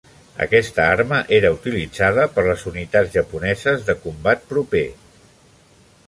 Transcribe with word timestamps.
Aquesta 0.43 0.83
arma 0.91 1.17
era 1.39 1.51
utilitzada 1.57 2.25
per 2.37 2.45
les 2.47 2.63
Unitats 2.71 3.13
Japoneses 3.17 3.83
de 3.91 3.95
Combat 4.07 4.49
Proper. 4.55 4.85